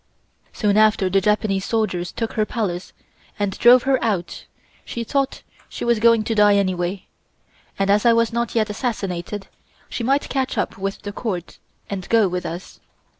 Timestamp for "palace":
2.43-2.91